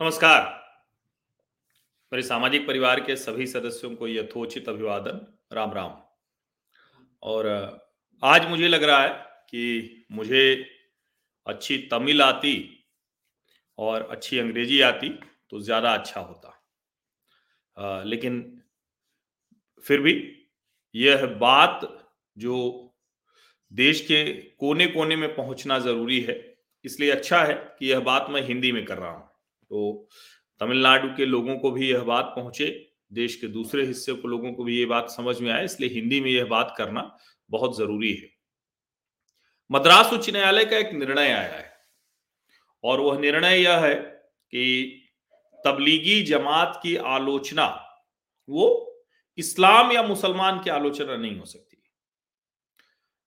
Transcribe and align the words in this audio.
नमस्कार। 0.00 0.42
मेरे 2.12 2.22
सामाजिक 2.22 2.66
परिवार 2.66 3.00
के 3.00 3.14
सभी 3.16 3.46
सदस्यों 3.46 3.90
को 3.96 4.08
यथोचित 4.08 4.68
अभिवादन। 4.68 5.20
राम 5.52 5.72
राम। 5.72 5.92
और 7.22 7.46
आज 8.22 8.48
मुझे 8.48 8.68
लग 8.68 8.82
रहा 8.82 9.00
है 9.02 9.08
कि 9.50 10.06
मुझे 10.12 10.42
अच्छी 11.46 11.78
तमिल 11.92 12.22
आती 12.22 12.54
और 13.78 14.02
अच्छी 14.10 14.38
अंग्रेज़ी 14.38 14.80
आती 14.80 15.08
तो 15.50 15.60
ज़्यादा 15.60 15.92
अच्छा 15.94 16.20
होता। 16.20 16.52
आ, 17.76 18.02
लेकिन 18.02 18.40
फिर 19.84 20.00
भी 20.00 20.14
यह 20.94 21.26
बात 21.40 21.88
जो 22.36 22.58
देश 23.72 24.00
के 24.00 24.24
कोने 24.32 24.86
कोने 24.86 25.16
में 25.16 25.34
पहुँचना 25.36 25.78
ज़रूरी 25.78 26.20
है 26.20 26.36
इसलिए 26.84 27.10
अच्छा 27.10 27.42
है 27.44 27.54
कि 27.78 27.90
यह 27.90 28.00
बात 28.02 28.26
मैं 28.30 28.42
हिंदी 28.42 28.72
में 28.72 28.84
कर 28.84 28.98
रहा 28.98 29.10
हूँ। 29.10 29.28
तो 29.70 30.08
तमिलनाडु 30.60 31.08
के 31.16 31.26
लोगों 31.26 31.58
को 31.58 31.70
भी 31.70 31.90
यह 31.90 32.00
बात 32.00 32.32
पहुँचे, 32.36 32.66
देश 33.12 33.34
के 33.36 33.46
दूसरे 33.46 33.84
हिस्से 33.86 34.12
को 34.12 34.28
लोगों 34.28 34.52
को 34.52 34.64
भी 34.64 34.78
ये 34.78 34.84
बात 34.86 35.10
समझ 35.10 35.40
में 35.40 35.50
आए, 35.52 35.64
इसलिए 35.64 35.90
हिंदी 35.90 36.20
में 36.20 36.30
यह 36.30 36.44
बात 36.44 36.74
करना 36.78 37.18
बहुत 37.50 37.76
ज़रूरी 37.78 38.12
है। 38.14 38.28
मद्रास 39.70 40.12
उच्च 40.12 40.30
न्यायालय 40.30 40.64
का 40.64 40.78
एक 40.78 40.92
निर्णय 40.92 41.30
आया 41.30 41.56
है, 41.56 41.72
और 42.84 43.00
वह 43.00 43.18
निर्णय 43.18 43.62
यह 43.62 43.78
है 43.78 43.94
कि 43.94 45.02
तबलीगी 45.66 46.22
जमात 46.22 46.80
की 46.82 46.96
आलोचना, 46.96 47.66
वो 48.48 48.82
इस्लाम 49.38 49.92
या 49.92 50.02
मुसलमान 50.02 50.62
की 50.62 50.70
आलोचना 50.70 51.16
नहीं 51.16 51.38
हो 51.38 51.44
सकती। 51.44 51.76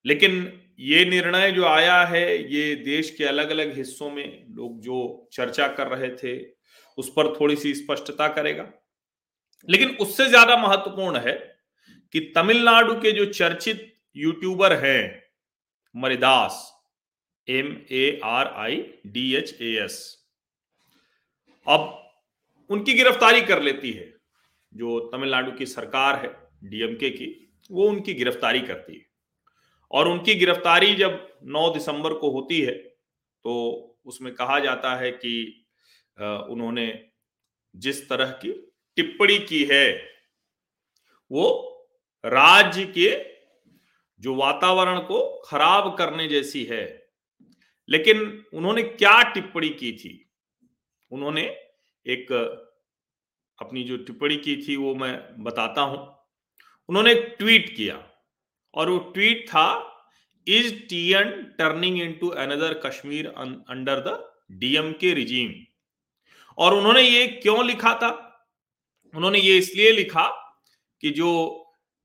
लेकिन 0.06 0.36
ये 0.80 1.04
निर्णय 1.06 1.52
जो 1.52 1.66
आया 1.66 2.04
है, 2.04 2.54
ये 2.54 2.76
देश 2.76 3.10
के 3.12 3.24
अलग 3.26 3.50
अलग 3.50 3.76
हिस्सों 3.78 4.10
में 4.12 4.46
लोग 4.50 4.80
जो 4.82 5.30
चर्चा 5.34 5.68
कर 5.70 5.88
रहे 5.88 6.10
थे, 6.16 6.36
उस 6.98 7.12
पर 7.16 7.34
थोड़ी 7.36 7.56
सी 7.56 7.74
स्पष्टता 7.76 8.28
करेगा। 8.28 8.72
लेकिन 9.68 9.90
उससे 9.98 10.28
ज़्यादा 10.28 10.56
महत्वपूर्ण 10.58 11.20
है 11.20 11.34
कि 12.14 12.20
तमिलनाडु 12.36 12.94
के 12.96 13.12
जो 13.12 13.26
चर्चित 13.26 13.86
यूट्यूबर 14.16 14.74
हैं, 14.76 15.24
Maridhas 15.96 16.62
M 17.48 17.76
A 17.92 18.20
R 18.24 18.48
I 18.58 18.76
D 19.08 19.34
H 19.36 19.56
A 19.62 19.74
S 19.84 19.98
अब 21.68 21.96
उनकी 22.70 22.94
गिरफ्तारी 22.94 23.42
कर 23.42 23.62
लेती 23.62 23.92
है। 23.92 24.14
जो 24.74 25.00
तमिलनाडु 25.10 25.52
की 25.52 25.66
सरकार 25.66 26.16
है 26.16 26.30
डीएमके 26.64 27.10
की, 27.10 27.28
वो 27.70 27.88
उनकी 27.90 28.14
गिरफ्तारी 28.14 28.60
करती 28.62 28.94
है। 28.94 29.06
और 29.92 30.08
उनकी 30.08 30.36
गिरफ्तारी 30.36 30.94
जब 30.96 31.28
9 31.44 31.70
दिसंबर 31.74 32.14
को 32.14 32.30
होती 32.32 32.62
है 32.62 32.74
तो 32.74 33.54
उसमें 34.06 34.34
कहा 34.36 34.60
जाता 34.60 34.96
है 34.96 35.12
कि 35.12 35.66
उन्होंने 36.18 36.88
जिस 37.76 38.08
तरह 38.10 38.32
की 38.42 38.52
टिप्पणी 38.98 39.38
की 39.40 39.64
है, 39.64 39.92
वो 41.32 41.46
राज्य 42.24 42.86
के 42.88 43.10
जो 44.22 44.36
वातावरण 44.36 45.00
को 45.00 45.20
खराब 45.42 45.96
करने 45.98 46.28
जैसी 46.28 46.64
है। 46.64 46.84
लेकिन 47.90 48.46
उन्होंने 48.54 48.84
क्या 48.84 49.22
टिप्पणी 49.34 49.70
की 49.72 49.92
थी? 49.92 50.30
उन्होंने 51.12 51.44
एक 52.06 52.32
अपनी 53.60 53.84
जो 53.84 53.98
टिप्पणी 53.98 54.36
की 54.38 54.56
थी 54.58 54.76
वो 54.76 54.94
मैं 54.96 55.44
बताता 55.44 55.82
हूँ। 55.82 56.00
उन्होंने 56.90 57.12
एक 57.12 57.36
ट्वीट 57.40 57.76
किया। 57.78 57.96
और 58.74 58.90
वो 58.90 58.98
ट्वीट 58.98 59.48
था 59.50 59.68
is 60.48 60.74
TN 60.90 61.32
turning 61.58 62.02
into 62.14 62.28
another 62.28 62.74
Kashmir 62.86 63.28
under 63.28 64.00
the 64.00 64.34
DM 64.52 64.92
K 64.92 65.14
regime 65.14 65.54
और 66.58 66.74
उन्होंने 66.74 67.02
ये 67.02 67.28
क्यों 67.28 67.66
लिखा 67.66 67.94
था? 67.94 68.10
उन्होंने 69.14 69.40
ये 69.40 69.58
इसलिए 69.58 69.92
लिखा 69.92 70.28
कि 71.02 71.10
जो 71.10 71.30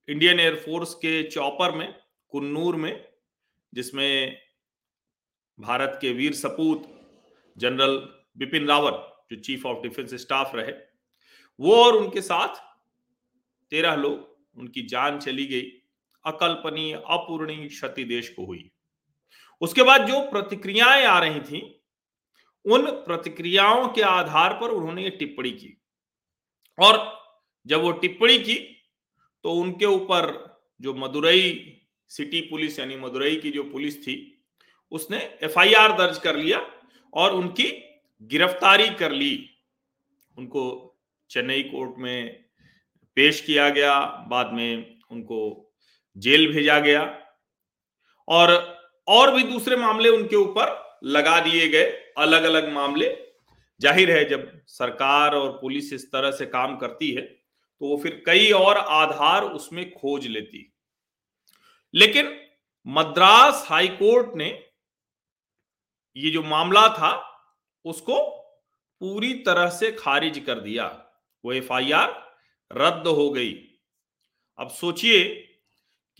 इंडियन 0.08 0.40
एयरफोर्स 0.40 0.94
के 0.94 1.22
चौपर 1.22 1.72
में, 1.72 1.94
कुन्नूर 2.28 2.76
में, 2.76 3.04
जिसमें 3.74 4.40
भारत 5.58 5.98
के 6.00 6.12
वीर 6.12 6.32
सपूत, 6.32 6.84
जनरल 7.56 7.96
बिपिन 8.36 8.66
रावत, 8.66 9.26
जो 9.32 9.36
चीफ 9.36 9.66
ऑफ़ 9.66 9.82
डिफेंस 9.82 10.14
स्टाफ 10.14 10.54
रहे, 10.54 10.72
वो 11.60 11.74
और 11.84 11.96
उनके 11.96 12.20
साथ 12.20 12.60
तेरह 13.70 13.94
लोग, 13.94 14.36
उनकी 14.56 14.82
जान 14.82 15.18
चली 15.18 15.46
गई। 15.46 15.70
अकल्पनीय, 16.26 16.94
अपूर्णीय 16.94 17.68
क्षति 17.68 18.04
देश 18.04 18.28
को 18.28 18.44
हुई। 18.46 18.70
उसके 19.60 19.82
बाद 19.82 20.06
जो 20.08 20.20
प्रतिक्रियाएँ 20.30 21.04
आ 21.04 21.18
रही 21.18 21.40
थी, 21.40 21.60
उन 22.64 22.90
प्रतिक्रियाओं 22.90 23.88
के 23.88 24.02
आधार 24.02 24.52
पर 24.52 24.70
उन्होंने 24.70 25.02
ये 25.02 25.10
टिप्पणी 25.10 25.50
की। 25.50 25.76
और 26.78 26.96
जब 27.66 27.80
वो 27.80 27.92
टिप्पणी 27.92 28.38
की 28.38 28.54
तो 29.44 29.52
उनके 29.52 29.86
ऊपर 29.86 30.32
जो 30.80 30.94
मदुरई 30.94 31.80
सिटी 32.10 32.40
पुलिस 32.40 32.78
यानी 32.78 32.96
मदुरई 32.96 33.36
की 33.36 33.50
जो 33.50 33.62
पुलिस 33.62 34.02
थी, 34.02 34.44
उसने 34.92 35.18
एफआईआर 35.42 35.92
दर्ज 35.92 36.18
कर 36.18 36.36
लिया 36.36 36.60
और 37.12 37.32
उनकी 37.32 37.70
गिरफ्तारी 38.22 38.88
कर 38.90 39.12
ली। 39.12 39.50
उनको 40.38 40.64
चेन्नई 41.30 41.62
कोर्ट 41.62 41.98
में 41.98 42.44
पेश 43.16 43.40
किया 43.40 43.68
गया, 43.68 44.00
बाद 44.28 44.52
में 44.52 45.00
उनको 45.10 45.70
जेल 46.16 46.46
भेजा 46.52 46.78
गया 46.80 47.02
और 48.28 48.52
और 49.08 49.34
भी 49.34 49.42
दूसरे 49.44 49.76
मामले 49.76 50.08
उनके 50.10 50.36
ऊपर 50.36 50.72
लगा 51.06 51.38
दिए 51.40 51.68
गए 51.68 51.84
अलग 52.18 52.42
अलग 52.44 52.72
मामले। 52.72 53.08
ज़ाहिर 53.80 54.10
है 54.10 54.24
जब 54.28 54.50
सरकार 54.68 55.34
और 55.34 55.50
पुलिस 55.58 55.92
इस 55.92 56.10
तरह 56.12 56.30
से 56.30 56.46
काम 56.48 56.76
करती 56.76 57.10
है 57.10 57.22
तो 57.22 57.88
वो 57.88 57.96
फिर 58.02 58.22
कई 58.26 58.50
और 58.52 58.78
आधार 58.78 59.44
उसमें 59.44 59.90
खोज 59.92 60.26
लेती। 60.26 60.70
लेकिन 61.94 62.36
मद्रास 62.86 63.64
हाईकोर्ट 63.68 64.36
ने 64.36 64.48
ये 66.16 66.30
जो 66.30 66.42
मामला 66.44 66.86
था, 66.88 67.12
उसको 67.84 68.20
पूरी 69.00 69.32
तरह 69.46 69.68
से 69.70 69.90
खारिज 69.92 70.38
कर 70.38 70.60
दिया। 70.60 70.86
वो 71.44 71.52
एफआईआर 71.52 72.12
रद्द 72.70 73.06
हो 73.08 73.28
गई। 73.30 73.52
अब 74.58 74.68
सोचिए 74.72 75.24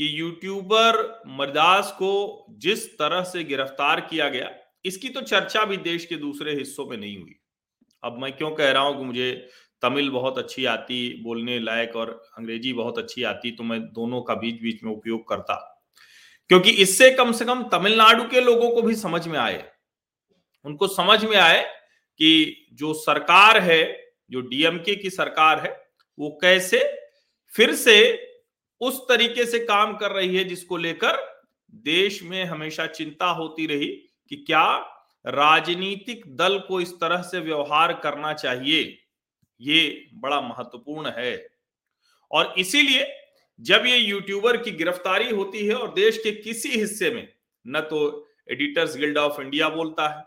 कि 0.01 0.09
यूट्यूबर 0.21 0.97
मरदास 1.29 1.91
को 1.93 2.47
जिस 2.59 2.89
तरह 2.99 3.23
से 3.23 3.45
गिरफ़्तार 3.45 4.01
किया 4.01 4.29
गया, 4.29 4.51
इसकी 4.85 5.09
तो 5.09 5.21
चर्चा 5.21 5.65
भी 5.65 5.77
देश 5.77 6.05
के 6.07 6.17
दूसरे 6.17 6.55
हिस्सों 6.55 6.87
में 6.87 6.97
नहीं 6.97 7.17
हुई। 7.17 7.35
अब 8.03 8.19
मैं 8.19 8.33
क्यों 8.33 8.51
कह 8.51 8.71
रहा 8.71 8.83
हूँ 8.83 8.97
कि 8.99 9.05
मुझे 9.05 9.31
तमिल 9.83 10.11
बहुत 10.11 10.39
अच्छी 10.39 10.65
आती, 10.65 11.23
बोलने 11.23 11.59
लायक 11.59 11.97
और 11.97 12.11
अंग्रेज़ी 12.39 12.73
बहुत 12.73 12.99
अच्छी 12.99 13.23
आती 13.23 13.51
तो 13.51 13.65
मैं 13.65 13.81
दोनों 13.83 14.21
का 14.23 14.35
बीच 14.35 14.61
बीच 14.63 14.83
में 14.85 14.93
उपयोग 14.93 15.29
करता। 15.29 15.55
क्योंकि 16.51 16.71
इससे 16.83 17.11
कम 17.11 17.33
से 17.33 17.45
कम 17.45 17.63
तमिलनाडु 17.73 18.25
के 18.25 18.41
लोगों 18.41 18.71
को 18.71 18.83
भी 18.83 18.95
समझ 18.95 19.27
में 19.29 19.39
आए। 19.39 19.63
उनको 20.65 20.87
समझ 20.89 21.25
में 21.25 21.37
आए 21.37 21.63
कि 22.21 22.67
जो 22.73 22.93
सरकार 22.95 23.59
है, 23.59 23.83
जो 24.31 24.41
डीएमके 24.41 24.95
की 24.95 25.11
सरकार 25.11 25.61
है, 25.61 25.71
वो 26.19 26.31
कैसे 26.43 26.79
फिर 27.53 27.75
से 27.75 27.97
उस 28.81 29.01
तरीके 29.09 29.47
से 29.47 29.59
काम 29.59 29.97
कर 29.97 30.11
रही 30.11 30.37
है 30.37 30.45
जिसको 30.45 30.77
लेकर 30.77 31.43
देश 31.75 32.23
में 32.23 32.45
हमेशा 32.45 32.87
चिंता 32.87 33.27
होती 33.27 33.67
रही 33.67 33.87
कि 34.29 34.37
क्या 34.37 34.91
राजनीतिक 35.27 36.37
दल 36.37 36.59
को 36.59 36.81
इस 36.81 36.93
तरह 36.93 37.23
से 37.23 37.39
व्यवहार 37.39 37.93
करना 37.93 38.33
चाहिए? 38.33 38.99
ये 39.61 40.07
बड़ा 40.15 40.41
महत्वपूर्ण 40.41 41.11
है। 41.11 41.49
और 42.31 42.55
इसीलिए 42.59 43.17
जब 43.61 43.83
ये 43.87 43.97
यूट्यूबर 43.97 44.57
की 44.57 44.71
गिरफ्तारी 44.71 45.31
होती 45.31 45.67
है 45.67 45.75
और 45.75 45.95
देश 45.95 46.19
के 46.19 46.33
किसी 46.33 46.69
हिस्से 46.69 47.11
में, 47.11 47.33
न 47.67 47.81
तो 47.81 48.29
एडिटर्स 48.51 48.97
गिल्ड 48.97 49.19
ऑफ़ 49.19 49.41
इंडिया 49.41 49.69
बोलता 49.69 50.09
है, 50.09 50.25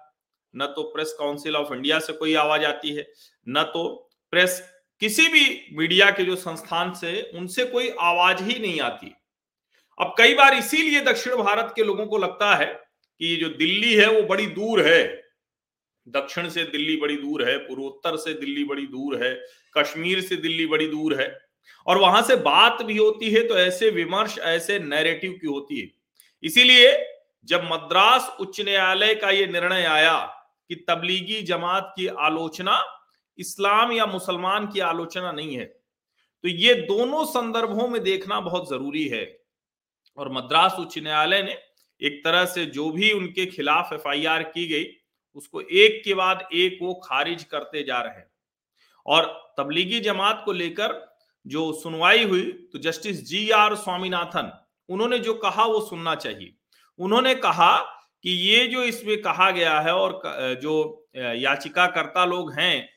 न 0.56 0.66
तो 0.66 0.84
प्रेस 0.84 1.16
काउंसिल 1.20 1.56
ऑफ़ 1.56 1.74
इंडिया 1.74 2.00
से 2.00 2.14
कोई 2.14 2.34
आवाज़ 2.34 2.66
आती 2.66 2.96
है, 2.96 3.12
न 3.50 3.64
तो 3.64 4.10
प्रेस 4.32 4.77
किसी 5.00 5.28
भी 5.28 5.66
मीडिया 5.74 6.10
के 6.12 6.24
जो 6.24 6.36
संस्थान 6.36 6.94
से, 6.94 7.32
उनसे 7.36 7.66
कोई 7.66 7.90
आवाज़ 8.00 8.44
ही 8.44 8.60
नहीं 8.60 8.80
आती। 8.80 9.14
अब 10.02 10.16
कई 10.18 10.34
बार 10.34 10.54
इसीलिए 10.54 11.02
दक्षिण 11.02 11.36
भारत 11.36 11.74
के 11.76 11.84
लोगों 11.84 12.06
को 12.08 12.18
लगता 12.18 12.56
है 12.56 12.66
कि 12.66 13.36
जो 13.36 13.50
दिल्ली 13.50 13.94
है, 13.94 14.12
वो 14.12 14.22
बड़ी 14.22 14.46
दूर 14.46 14.82
है। 14.88 15.24
दक्षिण 16.08 16.50
से 16.50 16.64
दिल्ली 16.64 16.96
बड़ी 16.96 17.16
दूर 17.16 17.50
है, 17.50 17.58
पूर्वोत्तर 17.58 18.18
से 18.18 18.34
दिल्ली 18.34 18.64
बड़ी 18.64 18.88
दूर 18.88 19.24
है, 19.24 19.34
कश्मीर 19.78 20.22
से 20.22 20.36
दिल्ली 20.36 20.66
बड़ी 20.66 20.88
दूर 20.88 21.22
है। 21.22 21.40
और 21.88 21.98
वहाँ 21.98 22.22
से 22.22 22.36
बात 22.36 22.82
भी 22.82 22.98
होती 22.98 23.30
है 23.30 23.48
तो 23.48 23.58
ऐसे 23.58 23.90
विमर्श, 23.90 24.38
ऐसे 24.40 24.80
नैरेटिव 24.80 25.32
की 25.42 25.48
होती 25.48 25.80
है। 25.82 25.90
इसीलिए 26.44 27.06
जब 27.46 27.64
मद्रास 27.64 28.38
उच्च 28.40 28.62
न्यायालय 28.62 29.16
का 29.16 29.30
ये 29.30 29.48
निर्णय 29.48 29.86
आया 29.86 30.18
कि 30.70 30.76
तबलीगी 30.76 31.42
जमात 31.42 31.94
की 31.98 32.08
आलोचना 32.08 32.97
इस्लाम 33.40 33.92
या 33.92 34.06
मुसलमान 34.06 34.68
की 34.68 34.80
आलोचना 34.82 35.32
नहीं 35.32 35.56
है। 35.56 35.66
तो 35.66 36.48
ये 36.48 36.74
दोनों 36.84 37.24
संदर्भों 37.26 37.88
में 37.88 38.02
देखना 38.04 38.40
बहुत 38.42 38.70
ज़रूरी 38.70 39.08
है। 39.08 39.26
और 40.18 40.32
मद्रास 40.34 40.76
उच्च 40.80 40.98
न्यायालय 41.00 41.44
ने 41.44 41.58
एक 42.02 42.22
तरह 42.24 42.46
से 42.46 42.66
जो 42.68 42.90
भी 42.92 43.12
उनके 43.12 43.46
खिलाफ 43.46 43.94
एफआईआर 43.94 44.44
की 44.46 44.68
गई, 44.68 44.86
उसको 45.36 45.62
एक 45.62 46.02
के 46.06 46.14
बाद 46.14 46.48
एक 46.54 46.78
वो 46.82 46.94
खारिज 47.04 47.44
करते 47.44 47.84
जा 47.84 48.00
रहे 48.02 48.16
हैं। 48.16 48.30
और 49.06 49.26
तबलीगी 49.58 50.00
जमात 50.00 50.42
को 50.46 50.52
लेकर 50.54 50.96
जो 51.46 51.72
सुनवाई 51.74 52.24
हुई 52.24 52.42
तो 52.74 52.80
जस्टिस 52.80 53.24
जी 53.26 53.50
आर 53.52 53.76
स्वामीनाथन, 53.76 54.52
उन्होंने 54.90 55.20
जो 55.20 55.34
कहा 55.36 55.66
वो 55.66 55.80
सुनना 55.82 56.16
चाहिए। 56.16 56.54
उन्होंने 57.00 57.34
कहा 57.38 57.78
कि 58.24 58.30
ये 58.30 58.68
जो 58.68 58.84
इसमें 58.84 59.22
कहा 59.22 59.50
गया 59.52 59.80
है 59.80 59.94
और 59.94 60.22
जो 60.62 60.76
याचिकाकर्ता 61.16 62.26
लोग 62.26 62.52
हैं 62.54 62.90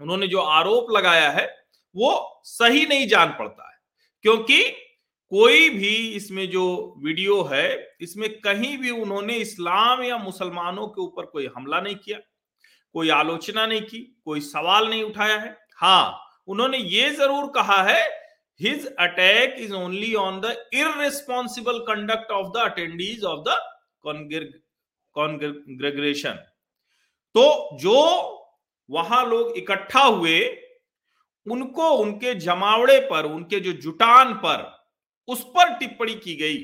उन्होंने 0.00 0.26
जो 0.28 0.40
आरोप 0.40 0.90
लगाया 0.90 1.30
है, 1.30 1.46
वो 1.94 2.40
सही 2.46 2.84
नहीं 2.86 3.06
जान 3.08 3.28
पड़ता 3.38 3.70
है। 3.70 3.78
क्योंकि 4.24 4.62
कोई 5.32 5.68
भी 5.70 5.94
इसमें 6.08 6.48
जो 6.50 6.94
वीडियो 7.04 7.42
है, 7.44 7.96
इसमें 8.00 8.28
कहीं 8.40 8.76
भी 8.78 8.90
उन्होंने 8.92 9.36
इस्लाम 9.36 10.02
या 10.02 10.18
मुसलमानों 10.18 10.86
के 10.88 11.00
ऊपर 11.02 11.26
कोई 11.26 11.46
हमला 11.56 11.80
नहीं 11.80 11.96
किया, 11.96 12.18
कोई 12.94 13.08
आलोचना 13.10 13.66
नहीं 13.66 13.80
की, 13.82 13.98
कोई 14.24 14.40
सवाल 14.42 14.88
नहीं 14.88 15.02
उठाया 15.02 15.38
है। 15.38 15.56
हाँ 15.76 16.22
उन्होंने 16.48 16.78
ये 16.78 17.10
ज़रूर 17.12 17.46
कहा 17.54 17.82
है, 17.82 18.04
his 18.60 18.86
attack 19.00 19.56
is 19.60 19.72
only 19.74 20.14
on 20.16 20.40
the 20.40 20.54
irresponsible 20.74 21.78
conduct 21.88 22.30
of 22.32 22.46
the 22.48 22.56
attendees 22.62 23.24
of 23.24 23.40
the 23.48 23.56
congregation 25.16 26.38
तो 27.34 27.76
जो 27.78 27.96
वहाँ 28.90 29.24
लोग 29.26 29.56
इकट्ठा 29.56 30.02
हुए, 30.02 30.40
उनको 31.46 31.90
उनके 31.90 32.34
जमावड़े 32.34 32.98
पर, 33.00 33.24
उनके 33.24 33.60
जो 33.60 33.72
जुटान 33.72 34.32
पर, 34.34 34.72
उस 35.28 35.44
पर 35.56 35.74
टिप्पणी 35.78 36.14
की 36.14 36.34
गई। 36.36 36.56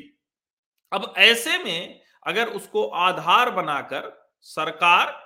अब 0.93 1.13
ऐसे 1.19 1.59
में 1.59 2.01
अगर 2.27 2.49
उसको 2.49 2.87
आधार 2.87 3.51
बनाकर 3.51 4.11
सरकार, 4.41 5.21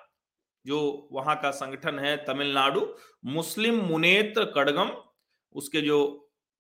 जो 0.67 1.09
वहाँ 1.13 1.37
का 1.37 1.51
संगठन 1.51 1.99
है 1.99 2.17
तमिलनाडु, 2.25 2.87
मुस्लिम 3.25 3.81
मुनेत्र 3.83 4.45
कड़गम, 4.55 4.91
उसके 5.55 5.81
जो 5.81 5.99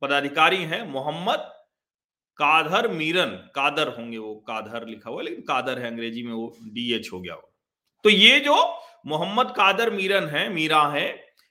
पदाधिकारी 0.02 0.62
हैं, 0.64 0.82
मोहम्मद 0.86 1.52
काधर 2.38 2.88
मीरन, 2.88 3.30
कादर 3.54 3.88
होंगे 3.88 4.18
वो, 4.18 4.34
काधर 4.48 4.86
लिखा 4.86 5.10
हुआ 5.10 5.22
लेकिन 5.22 5.40
कादर 5.40 5.78
है 5.78 5.90
अंग्रेज़ी 5.90 6.22
में 6.22 6.32
वो 6.32 6.56
डीएच 6.62 7.08
हो 7.12 7.20
गया 7.20 7.34
हो 7.34 7.52
तो 8.04 8.10
ये 8.10 8.40
जो 8.40 8.56
मोहम्मद 9.06 9.52
कादर 9.56 9.90
मीरन 9.90 10.28
है, 10.28 10.48
मीरा 10.48 10.82
है। 10.88 11.08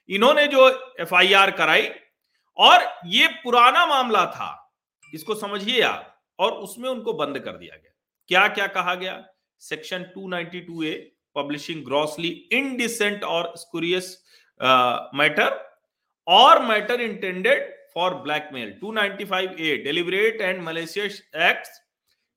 इन्होंने 0.08 0.46
जो 0.46 0.68
एफआईआर 1.00 1.50
कराई, 1.50 1.88
और 2.58 2.84
ये 3.06 3.26
पुराना 3.44 3.84
मामला 3.86 4.24
था, 4.26 4.50
इसको 5.12 5.34
समझिए 5.34 5.80
आप, 5.82 6.12
और 6.38 6.52
उसमें 6.52 6.88
उनको 6.90 7.12
बंद 7.12 7.38
कर 7.38 7.56
दिया 7.56 7.76
गया। 7.76 7.92
क्या 8.28 8.46
क्या 8.48 8.66
कहा 8.66 8.94
गया? 8.94 9.22
Section 9.62 10.04
292 10.16 10.84
A 10.84 10.94
publishing 11.36 11.84
grossly 11.84 12.28
indecent 12.52 13.24
और 13.24 13.52
स्कुरियस 13.56 14.06
मैटर 15.14 15.58
और 16.26 16.62
matter 16.62 17.00
intended 17.00 17.74
for 17.94 18.14
blackmail 18.22 18.72
295 18.84 19.60
A 19.60 19.76
deliberate 19.84 20.40
and 20.40 20.62
malicious 20.62 21.22
act 21.48 21.68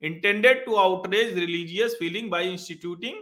intended 0.04 0.60
to 0.66 0.76
outrage 0.78 1.32
religious 1.36 1.96
feeling 1.96 2.28
by 2.34 2.40
instituting 2.44 3.16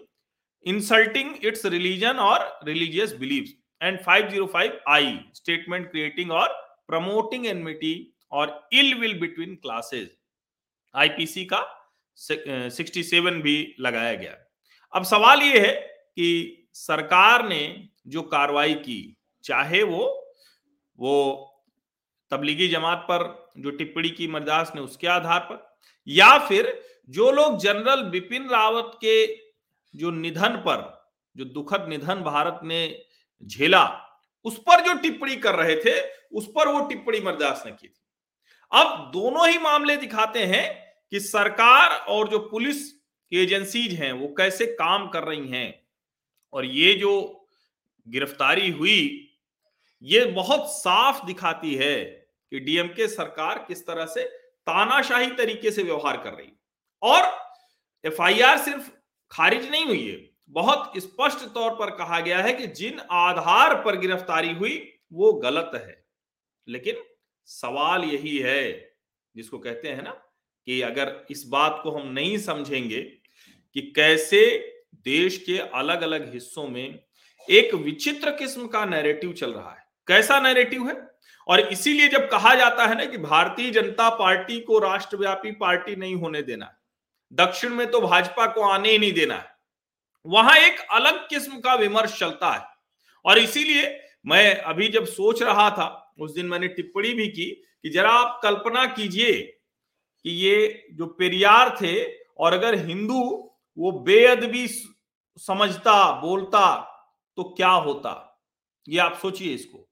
insulting 0.65 1.37
its 1.41 1.63
religion 1.63 2.19
or 2.19 2.39
religious 2.65 3.13
beliefs. 3.13 3.53
And 3.81 3.99
505 4.01 4.71
i, 4.87 5.25
statement 5.33 5.91
creating 5.91 6.31
or 6.31 6.47
promoting 6.89 7.47
enmity 7.47 7.95
और 8.31 8.69
ill 8.73 8.93
will 8.99 9.13
between 9.19 9.53
classes 9.55 10.07
IPC 10.95 11.45
का 11.53 11.59
67 12.17 13.41
भी 13.41 13.75
लगाया 13.79 14.13
गया। 14.15 14.35
अब 14.93 15.03
सवाल 15.03 15.41
ये 15.41 15.59
है 15.59 15.73
कि 16.15 16.67
सरकार 16.73 17.47
ने 17.49 17.89
जो 18.07 18.21
कार्रवाई 18.21 18.73
की, 18.73 19.17
चाहे 19.43 19.83
वो 19.83 20.33
वो 20.99 21.13
तबलीगी 22.31 22.67
जमात 22.67 23.05
पर 23.09 23.51
जो 23.57 23.69
टिप्पणी 23.71 24.09
की 24.09 24.27
मरदास 24.27 24.71
ने 24.75 24.81
उसके 24.81 25.07
आधार 25.07 25.39
पर, 25.39 25.77
या 26.07 26.37
फिर 26.47 26.73
जो 27.09 27.31
लोग 27.31 27.57
जनरल 27.59 28.01
बिपिन 28.09 28.49
रावत 28.49 28.91
के 29.03 29.25
जो 29.97 30.11
निधन 30.11 30.49
पर, 30.49 31.07
जो 31.35 31.45
दुखद 31.45 31.85
निधन 31.89 32.15
भारत 32.15 32.59
ने 32.63 33.05
झेला, 33.45 34.03
उस 34.45 34.57
पर 34.57 34.85
जो 34.85 34.93
टिप्पणी 34.93 35.35
कर 35.35 35.55
रहे 35.55 35.75
थे, 35.75 36.01
उस 36.33 36.47
पर 36.47 36.67
वो 36.67 36.87
टिप्पणी 36.87 37.19
मरदास 37.19 37.63
ने 37.65 37.71
की 37.71 37.87
थी। 37.87 38.01
अब 38.71 39.11
दोनों 39.13 39.49
ही 39.49 39.57
मामले 39.57 39.97
दिखाते 39.97 40.45
हैं 40.45 40.93
कि 41.11 41.19
सरकार 41.19 41.91
और 41.91 42.29
जो 42.29 42.39
पुलिस 42.39 42.91
की 42.91 43.37
एजेंसीज 43.37 43.93
हैं, 43.93 44.11
वो 44.11 44.27
कैसे 44.27 44.65
काम 44.65 45.07
कर 45.07 45.23
रही 45.23 45.47
हैं। 45.47 45.87
और 46.53 46.65
ये 46.65 46.93
जो 46.93 47.45
गिरफ्तारी 48.07 48.71
हुई, 48.71 49.23
ये 50.03 50.25
बहुत 50.25 50.71
साफ़ 50.71 51.25
दिखाती 51.25 51.75
है 51.75 52.03
कि 52.51 52.59
डीएमके 52.59 53.07
सरकार 53.07 53.65
किस 53.67 53.87
तरह 53.87 54.05
से 54.05 54.23
तानाशाही 54.67 55.31
तरीके 55.31 55.71
से 55.71 55.83
व्यवहार 55.83 56.17
कर 56.17 56.33
रही 56.33 56.51
और 57.01 57.23
एफआईआर 58.05 58.57
सिर्फ़ 58.57 58.91
खारिज 59.31 59.71
नहीं 59.71 59.85
हुई 59.85 60.07
है। 60.07 60.29
बहुत 60.49 60.93
स्पष्ट 60.97 61.39
तौर 61.53 61.71
पर 61.71 61.89
कहा 61.89 62.19
गया 62.19 62.39
है 62.39 62.53
कि 62.53 62.67
जिन 62.67 62.99
आधार 63.11 63.75
पर 63.75 63.97
गिरफ्तारी 63.97 64.53
हुई, 64.53 64.93
वो 65.13 65.33
गलत 65.33 65.71
है। 65.75 66.05
लेकिन 66.67 66.95
सवाल 67.45 68.03
यही 68.03 68.37
है, 68.37 68.95
जिसको 69.35 69.59
कहते 69.59 69.87
हैं 69.87 70.03
ना, 70.03 70.11
कि 70.65 70.81
अगर 70.81 71.25
इस 71.31 71.45
बात 71.47 71.79
को 71.83 71.91
हम 71.91 72.07
नहीं 72.07 72.37
समझेंगे 72.37 73.01
कि 73.73 73.81
कैसे 73.81 74.73
देश 74.95 75.37
के 75.37 75.57
अलग 75.57 76.01
अलग 76.01 76.33
हिस्सों 76.33 76.67
में 76.67 76.99
एक 77.49 77.73
विचित्र 77.73 78.31
किस्म 78.31 78.67
का 78.67 78.85
नैरेटिव 78.85 79.33
चल 79.33 79.53
रहा 79.53 79.71
है। 79.71 79.87
कैसा 80.07 80.39
नैरेटिव 80.39 80.87
है? 80.87 81.07
और 81.47 81.59
इसीलिए 81.59 82.07
जब 82.07 82.29
कहा 82.29 82.55
जाता 82.55 82.85
है 82.85 82.97
ना 82.97 83.05
कि 83.05 83.17
भारतीय 83.17 83.71
जनता 83.71 84.09
पार्टी 84.09 84.59
को 84.59 84.79
राष्ट्रव्यापी 84.79 85.51
पार्टी 85.51 85.95
नहीं 85.95 86.15
होने 86.15 86.41
देना 86.41 86.76
दक्षिण 87.33 87.69
में 87.69 87.91
तो 87.91 88.01
भाजपा 88.01 88.47
को 88.47 88.61
आने 88.61 88.89
ही 88.89 88.97
नहीं 88.97 89.13
देना 89.13 89.35
है। 89.35 89.45
वहाँ 90.25 90.57
एक 90.57 90.79
अलग 90.79 91.29
किस्म 91.29 91.59
का 91.59 91.75
विमर्श 91.75 92.19
चलता 92.19 92.51
है। 92.51 92.65
और 93.25 93.37
इसीलिए 93.37 93.99
मैं 94.25 94.55
अभी 94.55 94.87
जब 94.87 95.05
सोच 95.05 95.41
रहा 95.41 95.69
था, 95.69 96.13
उस 96.19 96.33
दिन 96.33 96.45
मैंने 96.45 96.67
टिप्पणी 96.67 97.13
भी 97.13 97.27
की 97.27 97.45
कि 97.83 97.89
जरा 97.89 98.09
आप 98.09 98.39
कल्पना 98.43 98.85
कीजिए 98.85 99.41
कि 100.23 100.29
ये 100.29 100.87
जो 100.91 101.05
पेरियार 101.05 101.77
थे 101.81 102.11
और 102.37 102.53
अगर 102.53 102.75
हिंदू 102.75 103.51
वो 103.77 103.91
बेअदबी 103.91 104.67
समझता, 105.37 106.21
बोलता 106.21 106.93
तो 107.37 107.43
क्या 107.43 107.69
होता? 107.69 108.41
ये 108.89 108.99
आप 108.99 109.17
सोचिए 109.17 109.53
इसको। 109.53 109.89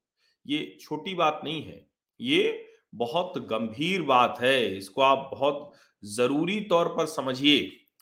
ये 0.48 0.77
छोटी 0.82 1.13
बात 1.13 1.42
नहीं 1.44 1.63
है। 1.63 1.88
ये 2.22 2.74
बहुत 2.96 3.34
गंभीर 3.38 4.01
बात 4.01 4.38
है। 4.42 4.77
इसको 4.77 5.01
आप 5.01 5.30
बहुत 5.34 5.74
ज़रूरी 6.06 6.60
तौर 6.62 6.88
पर 6.88 7.06
समझिए, 7.06 7.60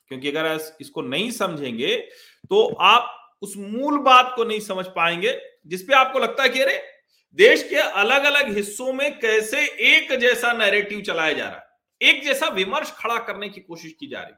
क्योंकि 0.07 0.29
अगर 0.29 0.75
इसको 0.81 1.01
नहीं 1.01 1.31
समझेंगे 1.31 1.97
तो 2.49 2.73
आप 2.73 3.35
उस 3.41 3.53
मूल 3.57 3.97
बात 3.97 4.33
को 4.35 4.43
नहीं 4.43 4.59
समझ 4.59 4.85
पाएँगे 4.85 5.39
जिसपे 5.67 5.93
आपको 5.93 6.19
लगता 6.19 6.43
है 6.43 6.49
कि, 6.49 6.61
अरे, 6.61 6.83
देश 7.35 7.63
के 7.63 7.75
अलग 7.75 8.23
अलग 8.23 8.55
हिस्सों 8.55 8.93
में 8.93 9.19
कैसे 9.19 9.65
एक 9.65 10.15
जैसा 10.19 10.53
नैरेटिव 10.53 11.01
चलाया 11.01 11.33
जा 11.33 11.45
रहा 11.45 11.55
है? 11.55 11.67
एक 12.01 12.23
जैसा 12.23 12.47
विमर्श 12.47 12.91
खड़ा 12.91 13.17
करने 13.17 13.49
की 13.49 13.61
कोशिश 13.61 13.93
की 13.99 14.07
जा 14.07 14.19
रही 14.19 14.33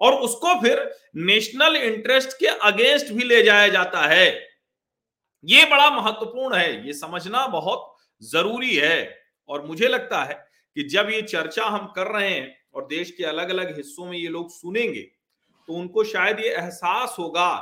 और 0.00 0.14
उसको 0.14 0.60
फिर 0.62 0.94
नेशनल 1.16 1.76
इंटरेस्ट 1.76 2.32
के 2.32 2.46
अगेंस्ट 2.46 3.12
भी 3.12 3.24
ले 3.24 3.42
जाया 3.42 3.68
जाता 3.68 4.06
है। 4.06 4.48
ये 5.44 5.64
बड़ा 5.64 5.90
महत्वपूर्ण 5.90 6.54
है। 6.54 6.86
ये 6.86 6.92
समझना 6.92 7.46
बहुत 7.46 7.96
ज़रूरी 8.22 8.76
है। 8.76 9.22
और 9.48 9.66
मुझे 9.66 9.88
लगता 9.88 10.22
है 10.24 10.34
कि 10.74 10.82
जब 10.82 11.08
ये 11.10 11.22
चर्चा 11.22 11.64
हम 11.64 11.92
कर 11.96 12.06
रहे 12.06 12.30
हैं 12.30 12.59
और 12.74 12.86
देश 12.86 13.10
के 13.10 13.24
अलग 13.24 13.50
अलग 13.50 13.76
हिस्सों 13.76 14.06
में 14.06 14.16
ये 14.18 14.28
लोग 14.28 14.50
सुनेंगे 14.50 15.00
तो 15.68 15.72
उनको 15.72 16.04
शायद 16.04 16.40
ये 16.40 16.48
एहसास 16.48 17.16
होगा 17.18 17.54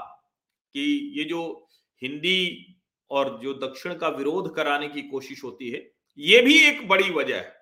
कि 0.75 1.15
ये 1.19 1.25
जो 1.25 1.69
हिंदी 2.03 2.75
और 3.11 3.39
जो 3.43 3.55
दक्षिण 3.59 3.95
का 3.95 4.09
विरोध 4.09 4.55
कराने 4.57 4.89
की 4.89 5.03
कोशिश 5.03 5.43
होती 5.45 5.71
है, 5.71 5.91
ये 6.19 6.41
भी 6.43 6.59
एक 6.59 6.87
बड़ी 6.89 7.11
वजह 7.11 7.37
है, 7.37 7.57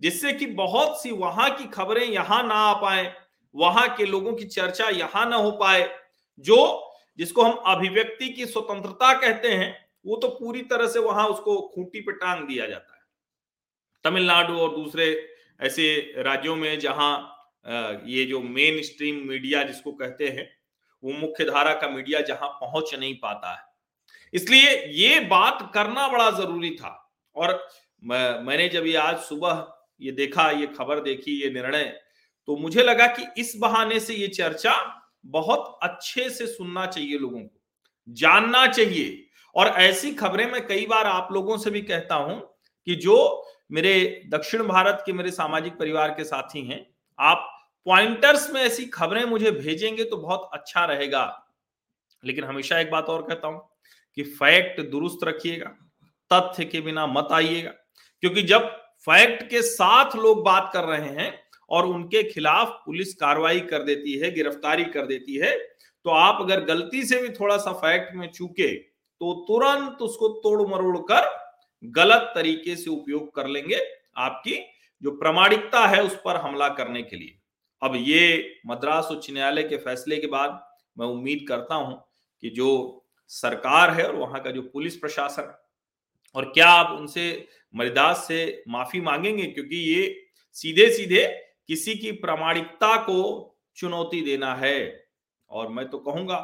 जिससे 0.00 0.32
कि 0.32 0.46
बहुत 0.46 1.02
सी 1.02 1.10
वहाँ 1.10 1.48
की 1.50 1.64
खबरें 1.64 2.06
यहाँ 2.06 2.42
ना 2.42 2.54
आ 2.54 2.72
पाए, 2.82 3.12
वहाँ 3.54 3.88
के 3.96 4.04
लोगों 4.04 4.32
की 4.32 4.44
चर्चा 4.44 4.88
यहाँ 4.88 5.28
ना 5.30 5.36
हो 5.36 5.50
पाए, 5.50 5.88
जो, 6.38 6.90
जिसको 7.18 7.42
हम 7.42 7.52
अभिव्यक्ति 7.66 8.28
की 8.28 8.46
स्वतंत्रता 8.46 9.12
कहते 9.20 9.48
हैं, 9.48 9.74
वो 10.06 10.16
तो 10.16 10.28
पूरी 10.28 10.62
तरह 10.62 10.88
से 10.88 10.98
वहाँ 10.98 11.28
उसको 11.28 11.60
खूंटी 11.74 12.00
पे 12.00 12.12
टांग 12.12 12.46
दिया 12.48 12.66
जाता 12.66 12.94
है। 12.94 13.00
तमिलनाडु 14.04 14.54
और 14.54 14.74
दूसरे 14.76 15.12
ऐसे 15.60 15.94
राज्यों 16.18 16.56
में 16.56 16.78
जहाँ 16.78 17.28
ये 18.06 18.24
जो 18.24 18.40
मेन 18.40 18.80
स्ट्रीम 18.82 19.16
मीडिया 19.28 19.62
जिसको 19.62 19.92
कहते 19.92 20.28
हैं, 20.28 20.48
वो 21.02 21.12
मुख्य 21.12 21.44
धारा 21.44 21.74
का 21.74 21.88
मीडिया 21.88 22.20
जहाँ 22.22 22.48
पहुँच 22.60 22.94
नहीं 22.94 23.14
पाता 23.16 23.52
है। 23.52 23.60
इसलिए 24.32 24.70
ये 24.94 25.20
बात 25.26 25.70
करना 25.74 26.08
बड़ा 26.08 26.30
ज़रूरी 26.32 26.70
था। 26.72 26.98
और 27.36 27.68
मैंने 28.02 28.68
जब 28.68 28.86
ये 28.86 28.96
आज 28.96 29.18
सुबह 29.20 29.66
ये 30.00 30.12
देखा, 30.12 30.50
ये 30.50 30.66
खबर 30.68 31.00
देखी, 31.00 31.40
ये 31.42 31.50
निर्णय 31.50 31.84
तो 32.48 32.56
मुझे 32.56 32.82
लगा 32.82 33.06
कि 33.08 33.24
इस 33.40 33.52
बहाने 33.56 33.98
से 34.00 34.14
ये 34.14 34.28
चर्चा 34.28 34.74
बहुत 35.26 35.78
अच्छे 35.82 36.28
से 36.30 36.46
सुनना 36.46 36.86
चाहिए 36.86 37.18
लोगों 37.18 37.40
को, 37.40 37.60
जानना 38.08 38.66
चाहिए। 38.66 39.24
और 39.56 39.68
ऐसी 39.68 40.10
खबरें 40.14 40.50
मैं 40.52 40.66
कई 40.66 40.86
बार 40.86 41.06
आप 41.06 41.28
लोगों 41.32 41.56
से 41.58 41.70
भी 41.70 41.82
कहता 41.82 42.14
हूँ 42.14 42.40
कि 42.86 42.94
जो 42.96 43.16
मेरे 43.72 44.22
दक्षिण 44.28 44.62
भारत 44.62 45.02
के 45.06 45.12
मेरे 45.12 45.30
सामाजिक 45.30 45.76
परिवार 45.78 46.10
के 46.10 46.24
साथी 46.24 46.62
हैं। 46.66 46.86
आप 47.18 47.48
पॉइंटर्स 47.86 48.50
में 48.50 48.60
ऐसी 48.60 48.84
खबरें 48.86 49.24
मुझे 49.24 49.50
भेजेंगे 49.50 50.04
तो 50.04 50.16
बहुत 50.16 50.50
अच्छा 50.52 50.84
रहेगा। 50.84 51.24
लेकिन 52.24 52.44
हमेशा 52.44 52.78
एक 52.80 52.90
बात 52.90 53.06
और 53.06 53.22
कहता 53.22 53.48
हूँ 53.48 53.60
कि 54.16 54.22
फैक्ट 54.22 54.80
दुरुस्त 54.90 55.24
रखिएगा, 55.24 55.66
तथ्य 56.30 56.64
के 56.64 56.80
बिना 56.80 57.06
मत 57.06 57.28
आइएगा। 57.32 57.70
क्योंकि 58.22 58.42
जब 58.42 58.68
फैक्ट 59.06 59.42
के 59.50 59.62
साथ 59.62 60.16
लोग 60.16 60.44
बात 60.44 60.70
कर 60.74 60.84
रहे 60.84 61.08
हैं 61.14 61.32
और 61.70 61.86
उनके 61.86 62.22
खिलाफ 62.22 62.80
पुलिस 62.86 63.14
कार्रवाई 63.14 63.60
कर 63.60 63.82
देती 63.82 64.12
है, 64.12 64.30
गिरफ्तारी 64.30 64.84
कर 64.84 65.06
देती 65.06 65.36
है 65.36 65.56
तो 66.04 66.10
आप 66.10 66.40
अगर 66.40 66.64
गलती 66.64 67.04
से 67.04 67.20
भी 67.22 67.28
थोड़ा 67.30 67.56
सा 67.56 67.72
फैक्ट 67.72 68.14
में 68.16 68.30
चूके 68.30 68.72
तो 68.74 69.34
तुरंत 69.48 70.02
उसको 70.02 70.28
तोड़ 70.28 70.68
मरोड़ 70.68 70.98
कर 71.10 71.26
गलत 71.82 72.32
तरीके 72.34 72.76
से 72.76 72.90
उपयोग 72.90 73.34
कर 73.34 73.46
लेंगे 73.46 73.78
आपकी 74.16 74.58
जो 75.02 75.10
प्रमाणिकता 75.10 75.86
है 75.86 76.02
उस 76.02 76.14
पर 76.14 76.36
हमला 76.36 76.68
करने 76.68 77.02
के 77.02 77.16
लिए। 77.16 77.38
अब 77.82 77.92
ये 77.96 78.60
मद्रास 78.66 79.08
उच्च 79.10 79.30
न्यायालय 79.30 79.62
के 79.62 79.76
फैसले 79.76 80.16
के 80.16 80.26
बाद 80.26 80.60
मैं 80.98 81.06
उम्मीद 81.06 81.44
करता 81.48 81.74
हूँ 81.74 82.02
कि 82.42 82.50
जो 82.50 83.04
सरकार 83.30 83.90
है 83.90 84.06
और 84.06 84.14
वहाँ 84.14 84.42
का 84.42 84.50
जो 84.50 84.62
पुलिस 84.62 84.96
प्रशासन 84.96 85.52
और 86.34 86.44
क्या 86.44 86.68
आप 86.68 86.96
उनसे 86.98 87.46
मरिदास 87.74 88.24
से 88.28 88.62
माफ़ी 88.68 89.00
मांगेंगे? 89.00 89.46
क्योंकि 89.46 89.76
ये 89.76 90.26
सीधे 90.52 90.90
सीधे 90.90 91.26
किसी 91.68 91.94
की 91.94 92.12
प्रामाणिकता 92.12 92.96
को 92.96 93.58
चुनौती 93.76 94.20
देना 94.20 94.54
है। 94.54 95.06
और 95.50 95.68
मैं 95.68 95.88
तो 95.90 95.98
कहूँगा 95.98 96.36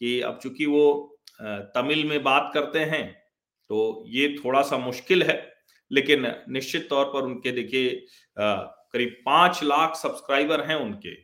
कि 0.00 0.20
अब 0.20 0.38
चूँकि 0.42 0.66
वो 0.66 1.18
तमिल 1.42 2.04
में 2.04 2.22
बात 2.22 2.50
करते 2.54 2.78
हैं 2.78 3.21
तो 3.70 4.04
ये 4.08 4.28
थोड़ा 4.36 4.62
सा 4.62 4.78
मुश्किल 4.78 5.22
है, 5.22 5.52
लेकिन 5.90 6.26
निश्चित 6.48 6.88
तौर 6.90 7.04
पर 7.06 7.24
उनके 7.24 7.52
देखिए 7.52 8.04
करीब 8.36 9.16
पाँच 9.26 9.62
लाख 9.64 9.96
सब्सक्राइबर 9.96 10.60
हैं 10.66 10.76
उनके 10.76 11.14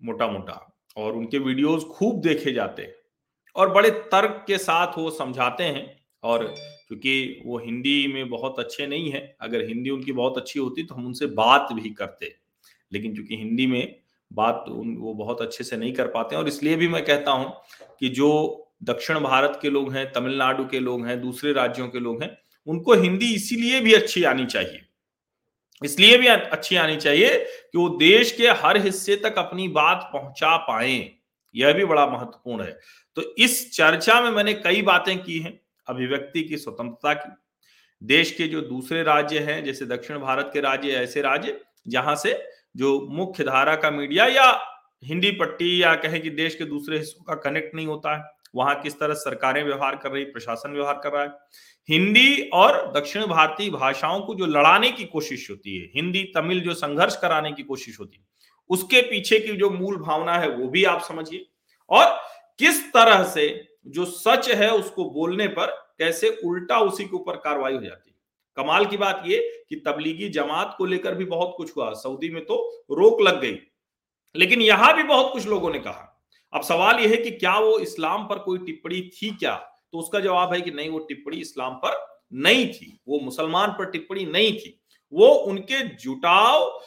मोटा 0.00 0.26
मोटा 0.28 0.66
और 0.96 1.16
उनके 1.16 1.38
वीडियोस 1.38 1.84
खूब 1.86 2.20
देखे 2.22 2.52
जाते 2.52 2.82
हैं, 2.82 2.94
और 3.56 3.72
बड़े 3.72 3.90
तर्क 3.90 4.44
के 4.46 4.58
साथ 4.58 4.98
वो 4.98 5.10
समझाते 5.10 5.64
हैं, 5.64 5.86
और 6.22 6.44
क्योंकि 6.88 7.42
वो 7.46 7.58
हिंदी 7.58 8.12
में 8.12 8.28
बहुत 8.30 8.58
अच्छे 8.58 8.86
नहीं 8.86 9.10
है, 9.10 9.36
अगर 9.40 9.66
हिंदी 9.66 9.90
उनकी 9.90 10.12
बहुत 10.12 10.38
अच्छी 10.38 10.58
होती 10.58 10.82
तो 10.82 10.94
हम 10.94 11.06
उनसे 11.06 11.26
बात 11.26 11.72
भी 11.72 11.90
करते, 11.92 12.34
लेकिन 12.92 13.14
चूँकि 13.16 13.36
हिंदी 13.36 13.66
में 13.66 13.96
बात 14.30 14.64
उन, 14.68 14.96
वो 14.96 15.14
बहुत 15.14 15.40
अच्छे 15.42 15.64
से 15.64 15.76
नहीं 15.76 15.92
कर 15.92 16.08
पाते 16.08 16.36
और 16.36 16.48
इसलिए 16.48 16.76
भी 16.76 16.88
मैं 16.88 17.04
कहता 17.04 17.30
हूँ 17.30 17.52
कि 18.00 18.08
जो 18.10 18.28
दक्षिण 18.82 19.18
भारत 19.20 19.58
के 19.62 19.70
लोग 19.70 19.92
हैं, 19.92 20.12
तमिलनाडु 20.12 20.64
के 20.64 20.80
लोग 20.80 21.06
हैं, 21.06 21.20
दूसरे 21.20 21.52
राज्यों 21.52 21.88
के 21.88 22.00
लोग 22.00 22.22
हैं, 22.22 22.38
उनको 22.66 22.94
हिंदी 22.94 23.34
इसीलिए 23.34 23.80
भी 23.80 23.92
अच्छी 23.92 24.24
आनी 24.24 24.46
चाहिए। 24.46 24.80
इसलिए 25.84 26.18
भी 26.18 26.26
अच्छी 26.26 26.76
आनी 26.76 26.96
चाहिए 26.96 27.38
कि 27.38 27.78
वो 27.78 27.88
देश 27.88 28.32
के 28.32 28.48
हर 28.48 28.76
हिस्से 28.76 29.16
तक 29.16 29.34
अपनी 29.38 29.68
बात 29.68 30.10
पहुँचा 30.12 30.56
पाए, 30.56 31.10
यह 31.54 31.72
भी 31.72 31.84
बड़ा 31.84 32.06
महत्वपूर्ण 32.06 32.64
है। 32.64 32.78
तो 33.16 33.34
इस 33.38 33.76
चर्चा 33.76 34.20
में 34.20 34.30
मैंने 34.30 34.54
कई 34.54 34.82
बातें 34.82 35.22
की 35.22 35.38
हैं, 35.38 35.60
अभिव्यक्ति 35.86 36.42
की, 36.42 36.56
स्वतंत्रता 36.56 37.14
की। 37.14 37.32
देश 38.02 38.30
के 38.30 38.48
जो 38.48 38.60
दूसरे 38.60 39.02
राज्य 39.02 39.38
हैं, 39.38 39.64
जैसे 39.64 39.86
दक्षिण 39.86 40.18
भारत 40.18 40.50
के 40.52 40.60
राज्य, 40.60 40.88
ऐसे 40.88 41.20
राज्य, 41.20 41.60
जहाँ 41.88 42.16
से 42.16 42.48
जो 42.76 43.08
मुख्य 43.10 43.44
धारा 43.44 43.76
का 43.76 43.90
मीडिया 43.90 44.26
या 44.26 44.60
हिंदी 45.04 45.30
पट्टी 45.30 45.82
या 45.82 45.94
कहें 45.94 46.22
कि 46.22 46.30
देश 46.30 46.54
के 46.54 46.64
दूसरे 46.64 46.98
हिस्सों 46.98 47.24
का 47.24 47.34
कनेक्ट 47.34 47.74
नहीं 47.74 47.86
होता 47.86 48.16
है। 48.16 48.39
वहाँ 48.54 48.80
किस 48.80 49.00
तरह 49.00 49.14
सरकारें 49.14 49.64
व्यवहार 49.64 49.96
कर 49.96 50.10
रही, 50.10 50.24
प्रशासन 50.24 50.72
व्यवहार 50.72 51.00
कर 51.04 51.12
रहा 51.12 51.22
है। 51.22 51.28
हिंदी 51.88 52.50
और 52.52 52.92
दक्षिण 52.92 53.26
भारतीय 53.26 53.70
भाषाओं 53.70 54.20
को 54.20 54.34
जो 54.34 54.46
लड़ाने 54.46 54.92
की 54.92 55.04
कोशिश 55.04 55.50
होती 55.50 55.78
है, 55.78 55.90
हिंदी 55.94 56.32
तमिल 56.34 56.60
जो 56.60 56.74
संघर्ष 56.74 57.16
कराने 57.16 57.52
की 57.52 57.62
कोशिश 57.62 58.00
होती 58.00 58.18
है, 58.18 58.24
उसके 58.70 59.02
पीछे 59.02 59.40
की 59.40 59.52
जो 59.52 59.70
मूल 59.70 59.96
भावना 59.96 60.38
है, 60.38 60.50
वो 60.50 60.68
भी 60.68 60.84
आप 60.84 61.02
समझिए। 61.02 61.46
और 61.90 62.06
किस 62.58 62.92
तरह 62.92 63.24
से 63.24 63.68
जो 63.86 64.04
सच 64.04 64.50
है, 64.50 64.70
उसको 64.70 65.10
बोलने 65.10 65.48
पर 65.48 65.66
कैसे 65.98 66.40
उल्टा 66.44 66.78
उसी 66.78 67.04
के 67.04 67.16
ऊपर 67.16 67.36
कार्रवाई 67.36 67.74
हो 67.74 67.82
जाती 67.82 68.10
है। 68.10 68.16
कमाल 68.56 68.86
की 68.86 68.96
बात 68.96 69.22
ये 69.26 69.64
कि 69.68 69.76
तबलीगी 69.76 70.28
जमात 70.28 70.74
को 70.78 70.84
लेकर 70.84 71.14
भी 71.14 71.24
बहुत 71.24 71.54
कुछ 71.56 71.76
हुआ। 71.76 71.92
सऊदी 71.92 72.30
में 72.30 72.44
तो 72.44 72.84
रोक 72.90 73.20
लग 73.20 73.40
गई। 73.40 73.58
लेकिन 74.36 74.62
यहाँ 74.62 74.96
भी 74.96 75.02
बहुत 75.02 75.32
कुछ 75.32 75.46
लोगों 75.46 75.72
ने 75.72 75.78
कहा। 75.78 76.09
अब 76.52 76.62
सवाल 76.62 77.00
यह 77.00 77.10
है 77.10 77.16
कि 77.16 77.30
क्या 77.30 77.58
वो 77.58 77.78
इस्लाम 77.78 78.24
पर 78.24 78.38
कोई 78.38 78.58
टिप्पणी 78.58 79.00
थी 79.00 79.30
क्या? 79.30 79.54
तो 79.92 79.98
उसका 79.98 80.20
जवाब 80.20 80.54
है 80.54 80.60
कि 80.60 80.70
नहीं, 80.70 80.88
वो 80.88 80.98
टिप्पणी 80.98 81.36
इस्लाम 81.36 81.74
पर 81.74 82.18
नहीं 82.32 82.66
थी। 82.72 83.00
वो 83.08 83.20
मुसलमान 83.20 83.70
पर 83.70 83.90
टिप्पणी 83.90 84.24
नहीं 84.24 84.52
थी। 84.58 84.80
वो 85.12 85.26
उनके 85.26 85.82
जुटाव, 85.96 86.80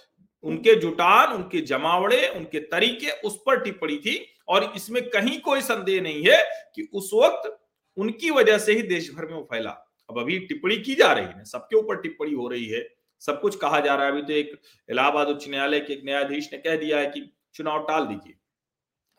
उनके 0.43 0.75
जुटान, 0.75 1.33
उनके 1.33 1.61
जमावड़े, 1.61 2.27
उनके 2.27 2.59
तरीके, 2.59 3.11
उस 3.21 3.37
पर 3.45 3.59
टिप्पणी 3.59 3.97
थी 3.97 4.27
और 4.47 4.73
इसमें 4.75 5.09
कहीं 5.09 5.39
कोई 5.39 5.61
संदेह 5.61 6.01
नहीं 6.01 6.23
है 6.23 6.43
कि 6.75 6.89
उस 6.93 7.11
वक्त 7.13 7.59
उनकी 7.97 8.29
वजह 8.29 8.57
से 8.57 8.73
ही 8.73 8.81
देश 8.81 9.11
भर 9.15 9.25
में 9.25 9.33
वो 9.33 9.43
फैला। 9.43 9.71
अब 10.09 10.19
अभी 10.19 10.39
टिप्पणी 10.39 10.77
की 10.77 10.95
जा 10.95 11.13
रही 11.13 11.25
है, 11.25 11.43
सबके 11.45 11.75
ऊपर 11.75 11.95
टिप्पणी 11.95 12.33
हो 12.33 12.47
रही 12.47 12.65
है। 12.65 12.87
सब 13.19 13.41
कुछ 13.41 13.55
कहा 13.55 13.79
जा 13.79 13.95
रहा 13.95 14.05
है। 14.05 14.11
अभी 14.11 14.21
तो 14.21 14.33
एक 14.33 14.61
इलाहाबाद 14.89 15.27
उच्च 15.27 15.49
न्यायालय 15.49 15.79
के 15.79 15.93
एक 15.93 16.01
न्यायाधीश 16.05 16.49
ने 16.53 16.59
कह 16.59 16.75
दिया 16.75 16.99
है 16.99 17.05
कि 17.05 17.33
चुनाव 17.55 17.83
टाल 17.83 18.05
दीजिए। 18.05 18.33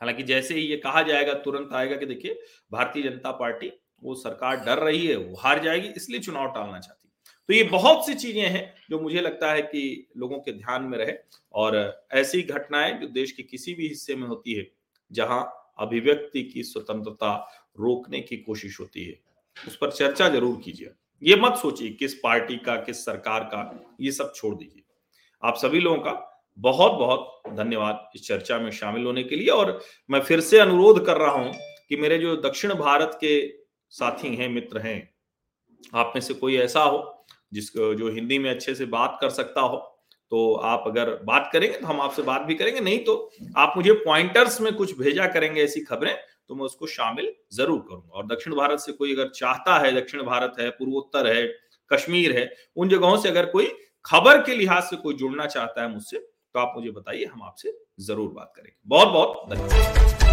हालाँकि 0.00 0.22
जैसे 0.22 0.54
ही 0.54 0.60
ये 0.60 0.76
कहा 0.76 1.02
जाएगा, 1.02 1.34
तुरंत 1.34 1.72
आएगा 1.72 1.96
कि 1.96 2.06
देखिए, 2.06 2.38
भारतीय 2.72 3.02
जनता 3.02 3.30
पार्टी, 3.32 3.72
वो 4.02 4.14
सरकार 4.14 4.56
डर 4.56 4.78
रही 4.78 5.06
है, 5.06 5.16
वो 5.16 5.36
हार 5.36 5.62
जाएगी, 5.64 5.88
इसलिए 5.88 6.20
चुनाव 6.20 6.52
टालना 6.52 6.78
चाहती 6.78 7.00
तो 7.48 7.54
ये 7.54 7.62
बहुत 7.62 8.06
सी 8.06 8.14
चीज़ें 8.14 8.42
हैं 8.42 8.74
जो 8.90 8.98
मुझे 9.00 9.20
लगता 9.20 9.50
है 9.52 9.62
कि 9.62 10.10
लोगों 10.16 10.38
के 10.38 10.52
ध्यान 10.52 10.82
में 10.82 10.96
रहे 10.98 11.12
और 11.54 11.76
ऐसी 12.12 12.42
घटनाएँ 12.42 12.92
जो 13.00 13.06
देश 13.08 13.32
के 13.32 13.42
किसी 13.42 13.74
भी 13.74 13.88
हिस्से 13.88 14.14
में 14.16 14.26
होती 14.28 14.52
है, 14.52 14.66
जहाँ 15.10 15.42
अभिव्यक्ति 15.78 16.42
की 16.44 16.62
स्वतंत्रता 16.62 17.34
रोकने 17.80 18.20
की 18.20 18.36
कोशिश 18.36 18.78
होती 18.80 19.04
है, 19.04 19.18
उस 19.56 19.76
पर 19.76 19.90
चर्चा 19.90 20.28
ज़रूर 20.28 20.60
कीजिए। 20.64 20.90
ये 21.22 21.36
मत 21.36 21.56
सोचिए 21.56 21.90
किस 21.90 22.14
पार्टी 22.14 22.56
का, 22.56 22.76
किस 22.76 23.04
सरकार 23.04 23.44
का, 23.44 23.94
ये 24.00 24.12
सब 24.12 24.32
छोड़ 24.34 24.54
दीजिए। 24.54 24.82
आप 25.42 25.56
सभी 25.56 25.80
लोगों 25.80 25.98
का 25.98 26.33
बहुत 26.58 26.92
बहुत 26.92 27.56
धन्यवाद 27.56 28.10
इस 28.14 28.26
चर्चा 28.26 28.58
में 28.58 28.70
शामिल 28.72 29.04
होने 29.04 29.22
के 29.22 29.36
लिए 29.36 29.48
और 29.50 29.80
मैं 30.10 30.20
फिर 30.20 30.40
से 30.42 30.58
अनुरोध 30.58 31.04
कर 31.06 31.16
रहा 31.16 31.32
हूँ 31.32 31.52
कि 31.88 31.96
मेरे 31.96 32.18
जो 32.18 32.36
दक्षिण 32.38 32.74
भारत 32.74 33.18
के 33.20 33.40
साथी 33.92 34.34
हैं, 34.36 34.48
मित्र 34.48 34.78
हैं, 34.78 35.10
आप 35.94 36.12
में 36.14 36.20
से 36.22 36.34
कोई 36.34 36.56
ऐसा 36.58 36.82
हो 36.82 37.26
जिसको 37.52 37.94
जो 37.94 38.10
हिंदी 38.10 38.38
में 38.38 38.50
अच्छे 38.50 38.74
से 38.74 38.84
बात 38.86 39.18
कर 39.20 39.30
सकता 39.30 39.60
हो 39.60 39.76
तो 40.32 40.54
आप 40.64 40.84
अगर 40.86 41.10
बात 41.24 41.50
करेंगे 41.52 41.78
तो 41.78 41.86
हम 41.86 42.00
आपसे 42.00 42.22
बात 42.22 42.42
भी 42.42 42.54
करेंगे, 42.54 42.80
नहीं 42.80 42.98
तो 42.98 43.30
आप 43.56 43.74
मुझे 43.76 43.92
पॉइंटर्स 43.94 44.60
में 44.60 44.72
कुछ 44.74 44.98
भेजा 44.98 45.26
करेंगे 45.28 45.62
ऐसी 45.62 45.80
खबरें 45.82 46.14
तो 46.48 46.54
मैं 46.54 46.64
उसको 46.64 46.86
शामिल 46.86 47.32
ज़रूर 47.52 47.78
करूँगा। 47.80 48.18
और 48.18 48.26
दक्षिण 48.26 48.54
भारत 48.54 48.78
से 48.80 48.92
कोई 48.92 49.12
अगर 49.14 49.28
चाहता 49.30 49.78
है, 49.78 49.92
दक्षिण 49.94 50.22
भारत 50.22 50.54
है, 50.60 50.68
पूर्वोत्तर 50.70 51.26
है, 51.26 51.46
कश्मीर 51.90 52.36
है, 52.38 52.50
उन 52.76 52.88
जगहों 52.88 53.16
से 53.16 53.28
अगर 53.28 53.46
कोई 53.46 53.70
खबर 54.04 54.42
के 54.42 54.54
लिहाज 54.54 54.82
से 54.82 54.96
कोई 54.96 55.14
जुड़ना 55.14 55.46
चाहता 55.46 55.82
है 55.82 55.92
मुझसे 55.92 56.26
तो 56.54 56.60
आप 56.60 56.72
मुझे 56.76 56.90
बताइए 56.90 57.24
हम 57.24 57.42
आपसे 57.42 57.72
ज़रूर 58.00 58.30
बात 58.32 58.52
करेंगे। 58.56 58.76
बहुत 58.86 59.08
बहुत 59.08 59.50
धन्यवाद। 59.50 60.23